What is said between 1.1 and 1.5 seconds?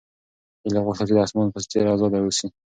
د اسمان